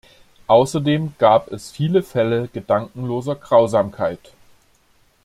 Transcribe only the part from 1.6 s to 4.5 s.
viele Fälle gedankenloser Grausamkeit.